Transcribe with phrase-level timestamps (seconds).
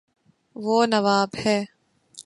[0.55, 1.57] وہ نواب ہے